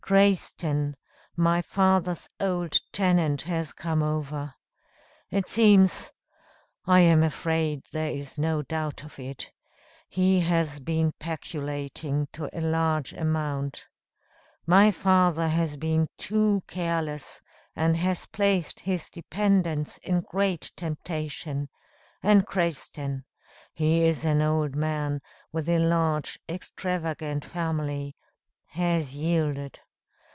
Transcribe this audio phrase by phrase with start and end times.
[0.11, 0.95] Crayston
[1.37, 4.53] (my father's old tenant) has come over.
[5.29, 6.11] It seems
[6.85, 9.49] I am afraid there is no doubt of it
[10.09, 13.87] he has been peculating to a large amount.
[14.65, 17.39] My father has been too careless,
[17.73, 21.69] and has placed his dependents in great temptation;
[22.21, 23.23] and Crayston
[23.73, 25.21] he is an old man,
[25.53, 28.17] with a large extravagant family
[28.71, 29.79] has yielded.